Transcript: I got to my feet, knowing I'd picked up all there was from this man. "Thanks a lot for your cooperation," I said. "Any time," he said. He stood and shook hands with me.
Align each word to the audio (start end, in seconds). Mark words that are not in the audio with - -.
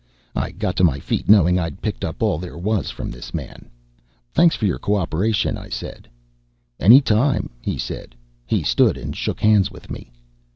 I 0.35 0.49
got 0.49 0.75
to 0.77 0.83
my 0.83 0.99
feet, 0.99 1.29
knowing 1.29 1.59
I'd 1.59 1.79
picked 1.79 2.03
up 2.03 2.23
all 2.23 2.39
there 2.39 2.57
was 2.57 2.89
from 2.89 3.11
this 3.11 3.35
man. 3.35 3.69
"Thanks 4.31 4.55
a 4.55 4.57
lot 4.57 4.59
for 4.61 4.65
your 4.65 4.79
cooperation," 4.79 5.59
I 5.59 5.69
said. 5.69 6.09
"Any 6.79 7.01
time," 7.01 7.51
he 7.61 7.77
said. 7.77 8.15
He 8.47 8.63
stood 8.63 8.97
and 8.97 9.15
shook 9.15 9.39
hands 9.41 9.69
with 9.69 9.91
me. 9.91 10.11